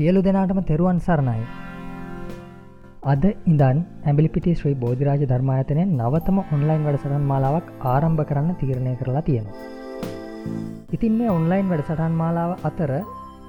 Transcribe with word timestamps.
සියලු 0.00 0.20
දෙනාටම 0.22 0.58
තෙරුවන් 0.62 0.98
සරණයි. 0.98 1.40
අද 3.02 3.24
ඉඳන් 3.46 3.80
ඇබිලිපිටි 4.02 4.52
ශ්‍රී 4.54 4.78
බෝධිරාජ 4.84 5.24
ධර්මායතනය 5.24 5.82
නවතම 5.88 6.38
ඔන්ලයින් 6.46 6.86
වැඩසටන් 6.86 7.26
මාලාවක් 7.30 7.68
ආරම්භ 7.86 8.22
කරන්න 8.22 8.56
තීරණය 8.60 8.94
කරලා 8.96 9.22
තියෙනවා. 9.22 9.58
ඉතින් 10.90 11.18
මේ 11.18 11.28
ඔන්ලයින් 11.28 11.68
වැඩසටන් 11.72 12.16
මාලාව 12.22 12.54
අතර 12.62 12.92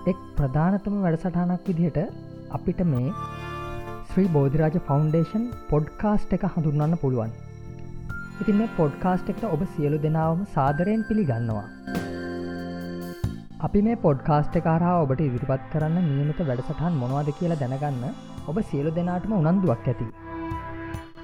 එක් 0.07 0.19
ප්‍රධානතම 0.35 0.99
වැඩසටහනක් 1.05 1.63
විදිහට 1.69 2.01
අපිට 2.51 2.83
මේ 2.85 3.15
ශ්‍රී 4.09 4.29
බෝධිරාජ 4.35 4.77
ෆෞන්ඩේෂන් 4.89 5.49
පොඩ්කාස්ට් 5.71 6.37
එක 6.39 6.45
හඳුන්වන්න 6.49 7.01
පුළුවන්. 7.03 7.31
ඉතින් 8.41 8.59
මේ 8.59 8.75
පොඩ්කාස්ට් 8.77 9.33
එක්ට 9.35 9.51
ඔබ 9.55 9.67
සියලු 9.73 10.03
දෙනාවම 10.07 10.47
සාදරයෙන් 10.53 11.07
පිළිගන්නවා. 11.09 11.67
අපි 13.61 13.79
මේ 13.85 13.95
පොඩ්කාස්ට් 13.95 14.55
කාරහා 14.67 14.93
ඔබට 15.01 15.19
ඉදිරිපත් 15.25 15.65
කරන්න 15.73 16.05
නියමිත 16.07 16.39
වැඩසටහන් 16.47 16.95
මොනවාද 17.01 17.27
කියලා 17.39 17.59
දැනගන්න 17.61 18.05
ඔබ 18.49 18.57
සියලු 18.69 18.91
දෙනාටම 18.95 19.33
උනන්දුවක් 19.39 19.85
ඇති. 19.87 20.07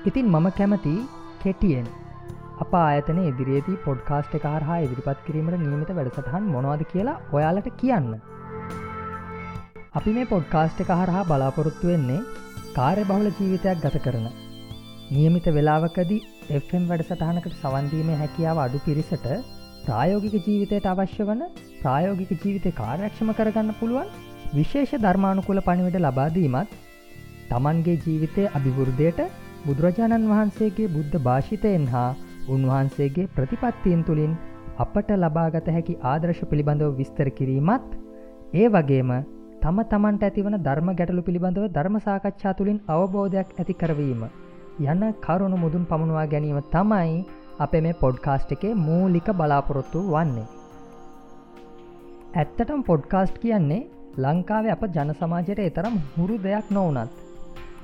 ඉතින් 0.06 0.28
මම 0.32 0.48
කැමති 0.60 0.94
කෙටියෙන් 1.44 1.88
අප 2.60 2.76
ආයතන 2.82 3.22
ඉදිරියේදී 3.24 3.82
පොඩ්කාස්ට් 3.88 4.38
කාරහා 4.46 4.78
ඉදිරිපත් 4.80 5.26
කිරීමට 5.26 5.60
නියමිත 5.64 5.92
වැඩසටහන් 5.98 6.54
මොනවාද 6.54 6.84
කියලා 6.94 7.18
ඔයාලට 7.32 7.70
කියන්න. 7.82 8.14
අපි 9.94 10.14
මේ 10.14 10.32
පොඩ්කාස්ට් 10.34 10.86
එක 10.86 10.96
හරහා 10.96 11.28
බලාපොරොත්තු 11.32 11.92
වෙන්නේ 11.92 12.22
කාර්ය 12.76 13.04
බහුල 13.04 13.30
ජීවිතයක් 13.32 13.86
ගත 13.86 14.06
කරන. 14.06 14.28
නියමිත 15.12 15.48
වෙලාවකදී 15.58 16.26
FM 16.64 16.90
වැඩසටහනකට 16.90 17.62
සවන්දීමේ 17.62 18.24
හැකියාව 18.24 18.60
අඩු 18.60 18.86
පිරිසට 18.86 19.28
ප්‍රායෝගික 19.88 20.36
ජීවිතයට 20.38 20.88
අවශ්‍ය 20.88 21.24
වන 21.24 21.42
ප්‍රායෝගික 21.78 22.32
ජීවිතය 22.36 22.72
කාර්යක්ෂම 22.74 23.30
කරගන්න 23.34 23.70
පුළුවන් 23.78 24.10
විශේෂ 24.54 24.94
ධර්මානුකුල 25.00 25.62
පණිවිට 25.62 26.00
ලබාදීමත් 26.00 26.74
තමන්ගේ 27.50 27.96
ජීවිතය 28.02 28.50
අභිවෘද්ධයට 28.52 29.22
බුදුරජාණන් 29.64 30.28
වහන්සේගේ 30.28 30.90
බුද්ධ 30.90 31.16
භාෂිතයෙන් 31.22 31.88
හා 31.88 32.10
උන්වහන්සේගේ 32.48 33.30
ප්‍රතිපත්තියෙන් 33.30 34.04
තුළින් 34.04 34.36
අපට 34.78 35.10
ලබාගත 35.16 35.70
හැකි 35.70 35.98
ආදර්ශ 36.06 36.44
පිළිබඳව 36.46 36.92
විස්තර 36.96 37.30
කිරීමත් 37.32 37.90
ඒ 38.56 38.68
වගේම 38.70 39.12
තම 39.62 39.80
තමන්ට 39.86 40.24
ඇතිවන 40.24 40.60
ධර්ම 40.60 40.92
ගැටලු 40.94 41.24
පිළිබඳව 41.24 41.72
ධර්ම 41.72 41.98
සාකච්ඡා 42.02 42.54
තුළින් 42.54 42.84
අවබෝධයක් 42.90 43.56
ඇති 43.56 43.74
කරවීම 43.76 44.22
යන 44.86 45.02
කරුණු 45.22 45.58
මුදුන් 45.58 45.86
පමුණවා 45.86 46.28
ගැනීම 46.28 46.62
තමයි 46.70 47.20
අපේ 47.60 47.82
මේ 47.82 47.94
පොඩ්කාස්ට් 47.96 48.52
එකේ 48.52 48.74
මූලික 48.78 49.30
බලාපොරොත්තු 49.34 50.02
වන්නේ. 50.14 50.48
ඇත්තටම් 52.36 52.82
පොඩ්කාස්ට් 52.84 53.38
කියන්නේ 53.44 53.88
ලංකාවේ 54.18 54.72
අප 54.72 54.84
ජන 54.96 55.14
සමාජයට 55.14 55.62
එතරම් 55.62 55.96
හුරු 56.16 56.38
දෙයක් 56.44 56.70
නොවනත්. 56.70 57.12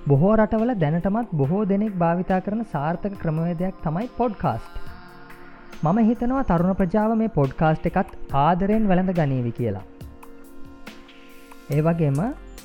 බොහෝ 0.07 0.33
රටවල 0.35 0.73
දැනටමත් 0.75 1.33
බොහෝ 1.33 1.63
දෙනෙක් 1.65 1.95
භාවිතා 1.97 2.41
කරන 2.41 2.63
සාර්ථක 2.73 3.15
ක්‍රමවේදයක් 3.21 3.81
තමයි 3.83 4.09
පොඩ්කාස්ට්. 4.17 4.73
මම 5.83 5.99
හිතනවා 6.09 6.43
තරුණ 6.43 6.79
ප්‍රජාව 6.81 7.17
මේ 7.17 7.35
පොඩ්කාස්ට් 7.39 7.89
එකත් 7.91 8.15
ආදරයෙන් 8.43 8.87
වැළඳ 8.89 9.13
ගනීවි 9.19 9.51
කියලා. 9.51 9.85
ඒ 11.69 11.81
වගේම 11.81 12.19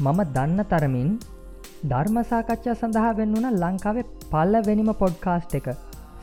මම 0.04 0.20
දන්න 0.36 0.60
තරමින් 0.70 1.10
ධර්මසාකච්ඡා 1.84 2.74
සඳහා 2.74 3.12
වෙන්නුන 3.16 3.52
ලංකාවේ 3.62 4.08
පල්ලවෙනිම 4.32 4.90
පොඩ්කාස්ට් 5.02 5.54
එක 5.54 5.68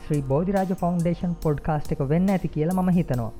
ශ්‍රී 0.06 0.22
බෝධිරාජ 0.30 0.72
ෆෞන්ඩේෂන් 0.80 1.32
පොඩ්කාස්ට් 1.44 1.92
එක 1.94 2.00
වෙන්න 2.10 2.28
ඇති 2.32 2.48
කියලා 2.54 2.82
ම 2.82 2.90
හිතනවා. 2.96 3.30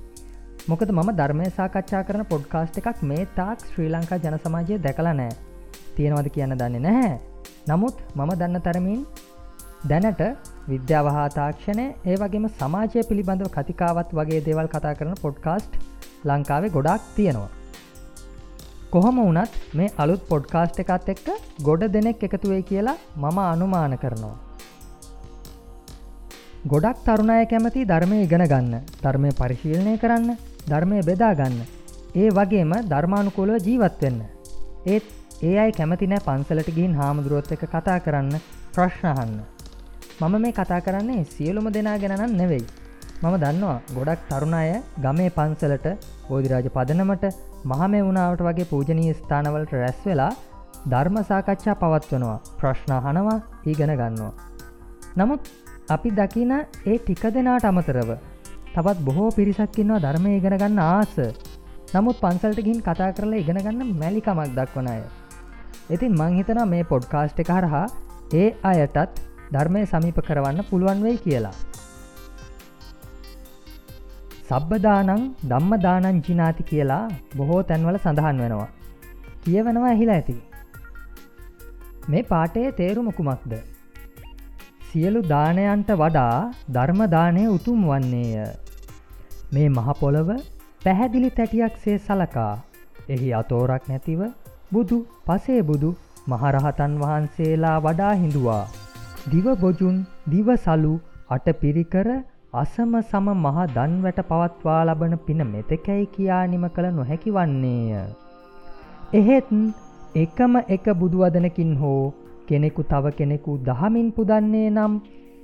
මොකද 0.70 0.88
මම 0.94 1.10
ධර්මය 1.18 1.44
සාකච්ඡා 1.58 2.00
කරන 2.08 2.22
පොඩ්කාස්ට් 2.30 2.78
එකක් 2.80 3.02
මේ 3.10 3.26
තාක් 3.36 3.60
ශ්‍රී 3.68 3.90
ලංකා 3.94 4.18
ජන 4.24 4.36
සමාජය 4.44 4.78
දැකලා 4.86 5.12
නෑ 5.20 5.34
තියෙනවද 5.96 6.28
කියන්න 6.36 6.54
දන්නේ 6.60 6.82
නැහැ. 6.86 7.12
නමුත් 7.70 8.00
මම 8.16 8.32
දන්න 8.40 8.64
තරමින් 8.66 9.04
දැනට 9.90 10.22
විද්‍යාවහා 10.70 11.26
තාක්ෂණය 11.36 11.84
ඒ 12.10 12.16
වගේම 12.22 12.48
සමාජය 12.60 13.04
පිළිබඳව 13.10 13.50
කතිකාවත් 13.56 14.16
වගේ 14.18 14.40
දේවල් 14.48 14.70
කතා 14.74 14.94
කරන 15.00 15.14
පොඩ්කාස්ට් 15.24 15.78
ලංකාවේ 16.30 16.72
ගොඩක් 16.78 17.06
තියෙනවා. 17.18 17.52
කොහොම 18.94 19.22
වනත් 19.22 19.52
මේ 19.78 19.94
අලුත් 20.04 20.24
පොඩ්කාස්ට් 20.32 20.82
එකත් 20.84 21.14
එක්ක 21.14 21.28
ගොඩ 21.68 21.86
දෙනෙක් 21.96 22.26
එකතුවේ 22.28 22.60
කියලා 22.72 22.96
මම 23.16 23.38
අනුමාන 23.44 23.96
කරනවා. 24.04 24.36
ගොඩක් 26.66 27.02
තරුණය 27.04 27.42
කැමති 27.46 27.82
ධර්මය 27.84 28.16
ඉගෙන 28.22 28.44
ගන්න 28.44 28.86
ධර්මය 28.98 29.30
පරිශීලනය 29.32 29.96
කරන්න 29.98 30.30
ධර්මය 30.66 31.00
බෙදාගන්න 31.02 31.58
ඒ 32.14 32.30
වගේම 32.30 32.72
ධර්මානුකූලව 32.88 33.58
ජීවත්වෙන්න 33.62 34.22
ඒත් 34.86 35.04
ඒ 35.42 35.58
අයි 35.58 35.72
කැමති 35.72 36.06
නෑ 36.06 36.24
පන්සලට 36.24 36.70
ගින් 36.74 36.94
හාමුදුරුවොත් 36.94 37.52
එක 37.52 37.62
කතා 37.66 37.98
කරන්න 37.98 38.40
ප්‍රශ්නහන්න 38.72 39.36
මම 40.20 40.34
මේ 40.36 40.52
කතා 40.52 40.80
කරන්නේ 40.80 41.22
සියලුම 41.26 41.66
දෙනා 41.68 41.96
ගැනන් 41.98 42.34
නෙවෙයි. 42.36 42.64
මම 43.22 43.34
දන්නවා 43.36 43.78
ගොඩක් 43.94 44.22
තරුණ 44.28 44.54
අය 44.54 44.70
ගමේ 44.98 45.30
පන්සලට 45.30 45.86
බෝධිරාජ 46.28 46.68
පදනමට 46.70 47.26
මහමේ 47.64 48.02
වුණාවට 48.02 48.42
වගේ 48.42 48.66
පූජනී 48.66 49.14
ස්ථානවලට 49.14 49.72
රැස් 49.74 50.00
වෙලා 50.04 50.32
ධර්ම 50.90 51.16
සාකච්ඡා 51.22 51.76
පවත්වනවා 51.76 52.38
ප්‍රශ්නහනවා 52.58 53.38
ඊගෙන 53.66 53.94
ගන්නවා. 53.94 54.34
නමුත් 55.16 55.42
අපි 55.88 56.10
දකින 56.10 56.52
ඒ 56.84 56.98
ටික 56.98 57.22
දෙනාට 57.34 57.64
අමතරව. 57.64 58.10
තවත් 58.74 58.98
බොහෝ 59.00 59.28
පිරිසක්කින්නවා 59.30 60.00
ධර්මය 60.00 60.30
ඉගෙන 60.38 60.56
ගන්න 60.58 60.80
ආස. 60.80 61.14
නමුත් 61.94 62.16
පන්සල්ට 62.20 62.60
ගින් 62.60 62.80
කතා 62.80 63.10
කරලා 63.12 63.38
ඉගෙන 63.38 63.58
ගන්න 63.58 63.94
මැලිකමක් 63.94 64.50
දක්වන 64.56 64.88
අය. 64.88 65.02
ඉතින් 65.90 66.12
මංහිතන 66.12 66.60
මේ 66.68 66.84
පොඩ්කාස්ට් 66.84 67.38
එක 67.38 67.50
හරහා 67.50 67.86
ඒ 68.34 68.48
අයටත් 68.64 69.22
ධර්මය 69.52 69.84
සමීප 69.86 70.18
කරවන්න 70.20 70.66
පුළුවන් 70.70 71.04
වෙයි 71.06 71.18
කියලා. 71.18 71.54
සබ්බදානං 74.48 75.22
ධම්මදානං 75.44 76.20
ජිනාති 76.26 76.68
කියලා 76.72 77.04
බොහෝ 77.36 77.62
තැන්වල 77.62 77.98
සඳහන් 77.98 78.42
වෙනවා. 78.42 78.68
කියවනවා 79.44 79.88
ඇහිලා 79.88 80.18
ඇති. 80.18 80.36
මේ 82.08 82.22
පාටයේ 82.24 82.72
තේරුමකුමක්ද 82.72 83.75
සියලු 84.96 85.20
දානයන්ට 85.22 85.90
වඩා 85.92 86.36
ධර්මදානය 86.74 87.40
උතුම් 87.46 87.80
වන්නේය. 87.88 88.44
මේ 89.54 89.66
මහපොළව 89.68 90.30
පැහැදිලි 90.84 91.30
තැටියක් 91.30 91.74
සේ 91.82 91.96
සලකා 91.98 92.52
එහි 93.08 93.28
අතෝරක් 93.32 93.90
නැතිව 93.90 94.22
බුදු 94.72 94.98
පසේ 95.26 95.58
බුදු 95.62 95.90
මහරහතන් 96.28 96.96
වහන්සේලා 97.02 97.76
වඩා 97.80 98.14
හිඳුවා. 98.14 98.64
දිවබොජුන් 99.30 99.98
දිවසලු 100.30 100.94
අට 101.30 101.46
පිරිකර 101.60 102.08
අසම 102.54 102.94
සම 103.02 103.28
මහ 103.36 103.56
දන්වැට 103.70 104.26
පවත්වා 104.26 104.82
ලබන 104.84 105.16
පින 105.26 105.46
මෙතකැයි 105.46 106.12
කියා 106.14 106.44
නිම 106.46 106.68
කළ 106.70 106.94
නොහැකි 106.94 107.30
වන්නේය. 107.30 108.06
එහෙත් 109.14 109.50
එකම 110.16 110.62
එක 110.68 110.86
බුදුවදනකින් 110.94 111.74
හෝ 111.76 112.04
කෙනෙකු 112.48 112.82
තව 112.84 113.14
කෙනෙකු 113.18 113.52
දහමින් 113.68 114.08
පුදන්නේ 114.12 114.68
නම් 114.70 114.92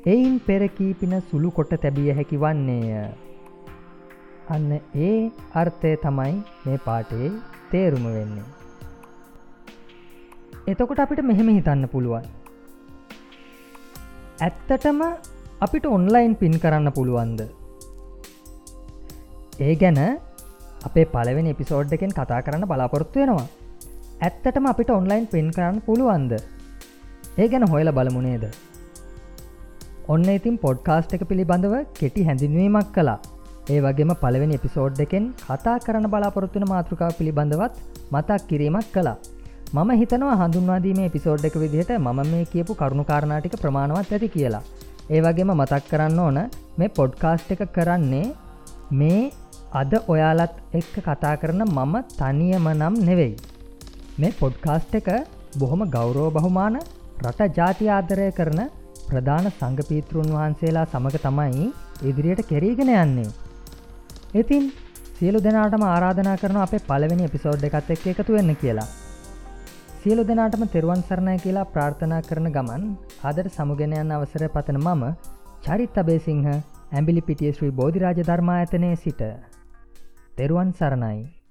එයින් 0.06 0.34
පෙරකීපින 0.40 1.14
සුළු 1.28 1.50
කොට 1.50 1.72
තැබිය 1.82 2.10
හැකි 2.12 2.36
වන්නේය. 2.36 2.90
අන්න 4.50 4.70
ඒ 5.00 5.16
අර්ථය 5.54 5.92
තමයි 6.04 6.34
මේ 6.64 6.78
පාටේ 6.86 7.28
තේරුම 7.70 8.06
වෙන්නේ. 8.16 8.48
එතකොට 10.66 11.02
අපිට 11.04 11.22
මෙහෙම 11.22 11.50
හිතන්න 11.50 11.84
පුළුවන්. 11.88 12.26
ඇත්තටම 14.40 15.00
අපිට 15.60 15.86
ඔන්ලයින් 15.86 16.34
පින් 16.34 16.54
කරන්න 16.58 16.92
පුළුවන්ද. 16.92 17.40
ඒ 19.60 19.74
ගැන 19.74 20.00
අපේ 20.84 21.06
පලවෙනි 21.06 21.54
එපිසෝඩ් 21.56 21.94
එකෙන් 21.98 22.16
කතා 22.18 22.40
කරන්න 22.42 22.70
බලාපොරොත්තු 22.70 23.22
වෙනවා. 23.22 23.46
ඇත්තටම 24.20 24.66
අපිට 24.66 24.90
ඔන්ලයින් 24.92 25.24
පින් 25.26 25.48
කරන්න 25.50 25.78
පුළුවන්ද 25.80 26.34
ඒ 27.34 27.48
ගැන 27.48 27.64
හොයල 27.64 27.88
බලමුණේද. 27.90 28.44
ඔන්න 30.08 30.24
ඉතින් 30.30 30.56
පොඩ්කාස්ට් 30.58 31.14
එක 31.16 31.22
පිළිබඳව 31.28 31.74
කෙටි 31.94 32.24
හැඳින්වීමක් 32.24 32.90
කලා 32.92 33.18
ඒ 33.70 33.78
වගේම 33.80 34.12
පළවෙනි 34.14 34.58
එපිසෝඩ් 34.58 35.00
එකෙන් 35.00 35.26
කතා 35.42 35.76
කරන 35.78 36.08
බලාපොරොත්තුන 36.14 36.66
මාතෘකාව 36.68 37.12
පිළිබඳවත් 37.18 37.74
මතක් 38.12 38.40
කිරීමක් 38.48 38.88
කලා 38.92 39.16
මම 39.74 39.90
හිතනවා 40.00 40.36
හඳුන්වාදීම 40.40 41.00
එපිසෝඩ් 41.00 41.48
එක 41.48 41.56
විදිහට 41.56 41.92
මම 41.98 42.20
මේ 42.32 42.44
කියපු 42.44 42.72
කරුණු 42.74 43.04
කාරණාටික 43.04 43.54
ප්‍රමාණවත් 43.56 44.12
ඇති 44.12 44.28
කියලා. 44.28 44.64
ඒ 45.10 45.20
වගේම 45.20 45.52
මතක් 45.54 45.82
කරන්න 45.90 46.18
ඕන 46.20 46.38
මේ 46.78 46.94
පොඩ්කාස්ට් 46.98 47.52
එක 47.54 47.62
කරන්නේ 47.76 48.26
මේ 48.92 49.20
අද 49.72 49.92
ඔයාලත් 50.06 50.56
එක්ක 50.72 50.94
කතා 51.00 51.36
කරන 51.36 51.62
මම 51.68 51.94
තනියම 52.12 52.66
නම් 52.72 52.94
නෙවෙයි. 53.08 53.34
මේ 54.18 54.38
පොඩ්කාස්ට් 54.40 54.98
එක 55.00 55.08
බොහොම 55.58 55.82
ගෞරෝ 55.90 56.28
බහුමාන 56.30 56.76
රට 57.22 57.50
ජාති 57.56 57.86
ආදරය 57.88 58.28
කරන 58.32 58.60
ප්‍රධාන 59.08 59.46
සංගපීතෘන් 59.50 60.30
වහන්සේලා 60.34 60.86
සමඟ 60.86 61.18
තමයි 61.20 61.66
ඉදිරියට 62.02 62.42
කෙරීගෙන 62.46 62.92
යන්නේ. 62.94 63.28
ඉතින් 64.34 64.64
සියලු 65.18 65.40
දෙනාටම 65.40 65.84
ආරාධනා 65.86 66.36
කරන 66.36 66.58
අපේ 66.58 66.82
පළවෙනි 66.82 67.28
එපිසෝඩ් 67.28 67.66
එකත් 67.68 67.90
එක් 67.90 68.06
එකතු 68.12 68.32
වෙන්න 68.32 68.54
කියලා. 68.56 68.88
සියලු 69.98 70.22
දෙනාටම 70.24 70.64
තෙරුවන් 70.68 71.02
සරණය 71.02 71.36
කියලා 71.38 71.68
ප්‍රාර්ථනා 71.74 72.22
කරන 72.22 72.48
ගමන් 72.48 72.88
ආදර 73.22 73.46
සමුගෙනයන් 73.50 74.10
අවසර 74.10 74.44
පතන 74.48 74.80
මම 74.80 75.04
චරිත් 75.66 76.00
අබේසිංහ 76.02 76.48
ඇම්බිලි 76.50 77.22
පිටිය 77.22 77.52
ශ්‍රී 77.52 77.76
බෝධිරාජ 77.78 78.18
ධර්මා 78.22 78.58
ඇතනය 78.58 78.90
සිට 78.96 79.22
තෙරුවන් 80.36 80.72
සරණයි 80.72 81.41